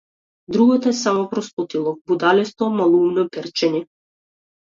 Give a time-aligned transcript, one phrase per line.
[0.47, 3.85] Другото е само простотилак, будалесто, малоумно перчење.